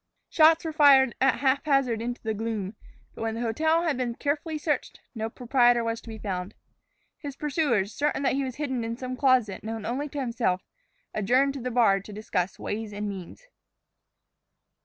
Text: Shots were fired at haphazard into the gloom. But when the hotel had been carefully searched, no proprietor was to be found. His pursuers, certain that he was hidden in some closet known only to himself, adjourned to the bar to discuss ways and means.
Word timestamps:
Shots 0.29 0.65
were 0.65 0.73
fired 0.73 1.13
at 1.21 1.41
haphazard 1.41 2.01
into 2.01 2.23
the 2.23 2.33
gloom. 2.33 2.75
But 3.13 3.21
when 3.21 3.35
the 3.35 3.41
hotel 3.41 3.83
had 3.83 3.97
been 3.97 4.15
carefully 4.15 4.57
searched, 4.57 4.99
no 5.13 5.29
proprietor 5.29 5.83
was 5.83 6.01
to 6.01 6.09
be 6.09 6.17
found. 6.17 6.55
His 7.19 7.35
pursuers, 7.35 7.93
certain 7.93 8.23
that 8.23 8.33
he 8.33 8.43
was 8.43 8.55
hidden 8.55 8.83
in 8.83 8.97
some 8.97 9.15
closet 9.15 9.63
known 9.63 9.85
only 9.85 10.09
to 10.09 10.19
himself, 10.19 10.63
adjourned 11.13 11.53
to 11.53 11.61
the 11.61 11.69
bar 11.69 11.99
to 11.99 12.11
discuss 12.11 12.57
ways 12.57 12.93
and 12.93 13.07
means. 13.07 13.43